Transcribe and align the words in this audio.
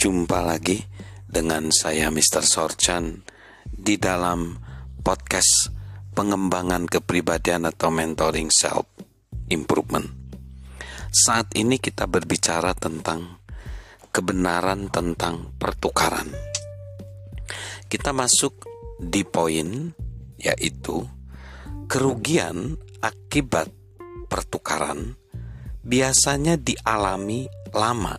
Jumpa 0.00 0.40
lagi 0.40 0.80
dengan 1.28 1.68
saya 1.68 2.08
Mr. 2.08 2.40
Sorchan 2.40 3.20
di 3.68 4.00
dalam 4.00 4.56
podcast 5.04 5.68
pengembangan 6.16 6.88
kepribadian 6.88 7.68
atau 7.68 7.92
mentoring 7.92 8.48
self 8.48 8.88
improvement. 9.52 10.08
Saat 11.12 11.52
ini 11.52 11.76
kita 11.76 12.08
berbicara 12.08 12.72
tentang 12.72 13.44
kebenaran 14.08 14.88
tentang 14.88 15.52
pertukaran. 15.60 16.32
Kita 17.84 18.16
masuk 18.16 18.56
di 19.04 19.20
poin 19.28 19.92
yaitu 20.40 21.04
kerugian 21.92 22.80
akibat 23.04 23.68
pertukaran 24.32 25.20
biasanya 25.84 26.56
dialami 26.56 27.52
lama 27.76 28.16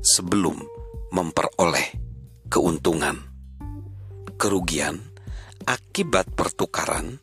sebelum 0.00 0.77
memperoleh 1.18 1.98
keuntungan. 2.46 3.18
Kerugian 4.38 5.02
akibat 5.66 6.30
pertukaran 6.30 7.18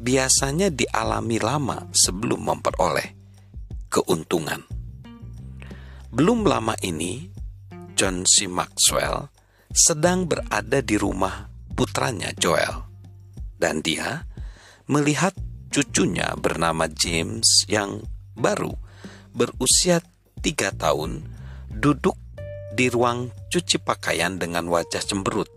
biasanya 0.00 0.72
dialami 0.72 1.36
lama 1.36 1.92
sebelum 1.92 2.48
memperoleh 2.48 3.12
keuntungan. 3.92 4.64
Belum 6.08 6.40
lama 6.48 6.72
ini, 6.80 7.28
John 7.92 8.24
C. 8.24 8.48
Maxwell 8.48 9.28
sedang 9.68 10.24
berada 10.24 10.80
di 10.80 10.96
rumah 10.96 11.52
putranya 11.76 12.32
Joel, 12.32 12.88
dan 13.60 13.84
dia 13.84 14.24
melihat 14.88 15.36
cucunya 15.68 16.32
bernama 16.40 16.88
James 16.88 17.68
yang 17.68 18.00
baru 18.32 18.72
berusia 19.36 20.00
tiga 20.40 20.72
tahun 20.72 21.28
duduk 21.68 22.16
di 22.78 22.86
ruang 22.86 23.34
cuci 23.50 23.82
pakaian 23.82 24.38
dengan 24.38 24.70
wajah 24.70 25.02
cemberut. 25.02 25.50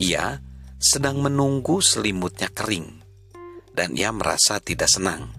Ia 0.00 0.40
sedang 0.80 1.20
menunggu 1.20 1.84
selimutnya 1.84 2.48
kering, 2.48 3.04
dan 3.76 3.92
ia 3.92 4.08
merasa 4.08 4.56
tidak 4.56 4.88
senang 4.88 5.36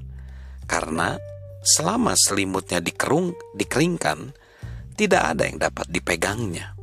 karena 0.69 1.17
selama 1.65 2.13
selimutnya 2.13 2.77
dikerung, 2.77 3.33
dikeringkan, 3.57 4.29
tidak 4.93 5.33
ada 5.33 5.43
yang 5.49 5.57
dapat 5.57 5.89
dipegangnya. 5.89 6.77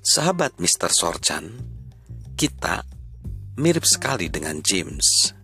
Sahabat 0.00 0.56
Mr. 0.56 0.88
Sorchan, 0.88 1.52
kita 2.34 2.82
mirip 3.60 3.84
sekali 3.84 4.32
dengan 4.32 4.64
James. 4.64 5.36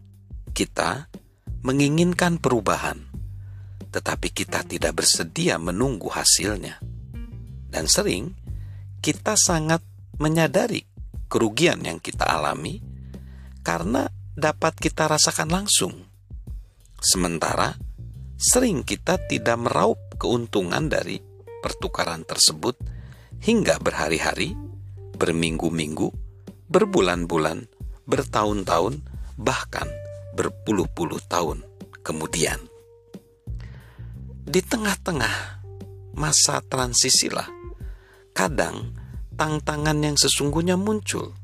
Kita 0.51 1.07
menginginkan 1.63 2.41
perubahan, 2.41 3.08
tetapi 3.89 4.33
kita 4.33 4.65
tidak 4.65 5.01
bersedia 5.01 5.57
menunggu 5.57 6.13
hasilnya. 6.13 6.81
Dan 7.69 7.85
sering 7.89 8.33
kita 9.01 9.37
sangat 9.37 9.85
menyadari 10.19 10.85
kerugian 11.29 11.85
yang 11.85 12.01
kita 12.01 12.25
alami 12.25 12.81
karena 13.61 14.09
dapat 14.33 14.75
kita 14.77 15.09
rasakan 15.09 15.49
langsung. 15.53 15.95
Sementara 16.99 17.77
sering 18.39 18.83
kita 18.83 19.21
tidak 19.29 19.59
meraup 19.61 20.01
keuntungan 20.17 20.89
dari 20.89 21.21
pertukaran 21.61 22.25
tersebut 22.25 22.75
hingga 23.45 23.79
berhari-hari, 23.79 24.57
berminggu-minggu, 25.15 26.09
berbulan-bulan, 26.67 27.71
bertahun-tahun, 28.09 28.95
bahkan 29.39 29.87
berpuluh-puluh 30.35 31.19
tahun 31.27 31.63
kemudian 32.03 32.68
di 34.49 34.65
tengah-tengah 34.65 35.61
masa 36.17 36.65
transisi 36.65 37.29
lah, 37.29 37.45
kadang 38.33 38.97
tantangan 39.37 40.01
yang 40.01 40.17
sesungguhnya 40.17 40.81
muncul. 40.81 41.37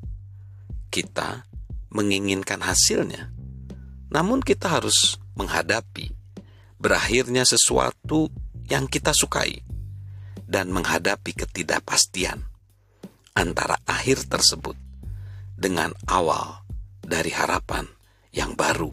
Kita 0.88 1.44
menginginkan 1.92 2.64
hasilnya, 2.64 3.28
namun 4.08 4.40
kita 4.40 4.72
harus 4.72 5.20
menghadapi 5.36 6.16
berakhirnya 6.80 7.44
sesuatu 7.44 8.32
yang 8.72 8.88
kita 8.88 9.12
sukai 9.12 9.60
dan 10.48 10.72
menghadapi 10.72 11.36
ketidakpastian 11.36 12.40
antara 13.36 13.76
akhir 13.84 14.32
tersebut 14.32 14.80
dengan 15.52 15.92
awal 16.08 16.64
dari 17.04 17.30
harapan 17.36 17.84
yang 18.32 18.56
baru. 18.56 18.88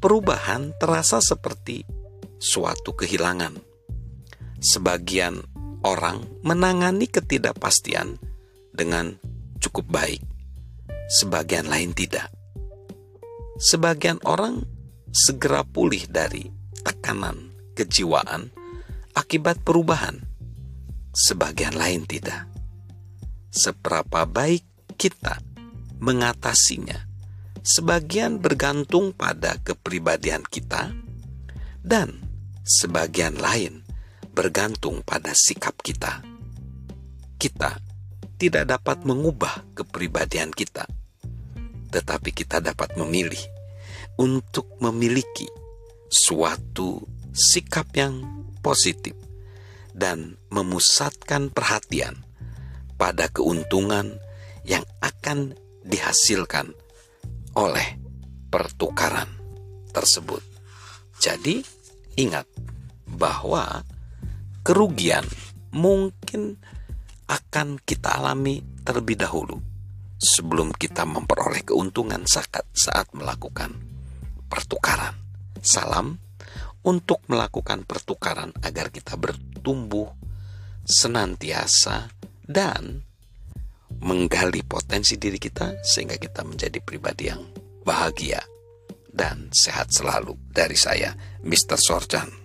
Perubahan 0.00 0.72
terasa 0.80 1.20
seperti 1.20 1.99
suatu 2.40 2.96
kehilangan. 2.96 3.60
Sebagian 4.60 5.44
orang 5.84 6.24
menangani 6.40 7.06
ketidakpastian 7.08 8.16
dengan 8.72 9.16
cukup 9.60 9.86
baik, 9.92 10.24
sebagian 11.20 11.68
lain 11.68 11.92
tidak. 11.92 12.32
Sebagian 13.60 14.16
orang 14.24 14.64
segera 15.12 15.60
pulih 15.68 16.08
dari 16.08 16.48
tekanan 16.80 17.52
kejiwaan 17.76 18.48
akibat 19.12 19.60
perubahan, 19.60 20.16
sebagian 21.12 21.76
lain 21.76 22.08
tidak. 22.08 22.48
Seberapa 23.50 24.24
baik 24.24 24.64
kita 24.96 25.42
mengatasinya, 26.00 26.96
sebagian 27.60 28.40
bergantung 28.40 29.12
pada 29.12 29.58
kepribadian 29.60 30.46
kita, 30.46 30.94
dan 31.82 32.29
sebagian 32.70 33.34
lain 33.34 33.82
bergantung 34.30 35.02
pada 35.02 35.34
sikap 35.34 35.74
kita. 35.82 36.22
Kita 37.34 37.74
tidak 38.38 38.70
dapat 38.70 39.02
mengubah 39.02 39.74
kepribadian 39.74 40.54
kita, 40.54 40.86
tetapi 41.90 42.30
kita 42.30 42.62
dapat 42.62 42.94
memilih 42.94 43.42
untuk 44.22 44.70
memiliki 44.78 45.50
suatu 46.06 47.02
sikap 47.34 47.90
yang 47.98 48.22
positif 48.62 49.18
dan 49.90 50.38
memusatkan 50.54 51.50
perhatian 51.50 52.22
pada 52.94 53.26
keuntungan 53.32 54.14
yang 54.62 54.86
akan 55.02 55.58
dihasilkan 55.82 56.70
oleh 57.58 57.98
pertukaran 58.52 59.28
tersebut. 59.90 60.44
Jadi, 61.18 61.79
ingat 62.16 62.46
bahwa 63.06 63.82
kerugian 64.62 65.26
mungkin 65.70 66.58
akan 67.30 67.78
kita 67.82 68.18
alami 68.18 68.62
terlebih 68.82 69.22
dahulu 69.22 69.62
sebelum 70.18 70.74
kita 70.74 71.06
memperoleh 71.06 71.62
keuntungan 71.62 72.26
saat 72.26 72.66
saat 72.74 73.08
melakukan 73.14 73.72
pertukaran. 74.50 75.14
Salam 75.60 76.16
untuk 76.82 77.20
melakukan 77.28 77.84
pertukaran 77.84 78.50
agar 78.64 78.88
kita 78.88 79.14
bertumbuh 79.20 80.08
senantiasa 80.88 82.08
dan 82.48 83.04
menggali 84.00 84.64
potensi 84.64 85.20
diri 85.20 85.36
kita 85.36 85.84
sehingga 85.84 86.16
kita 86.16 86.40
menjadi 86.42 86.80
pribadi 86.80 87.28
yang 87.28 87.44
bahagia 87.84 88.40
dan 89.10 89.50
sehat 89.52 89.92
selalu 89.92 90.38
dari 90.48 90.78
saya, 90.78 91.12
Mr. 91.42 91.76
Sorjan. 91.76 92.39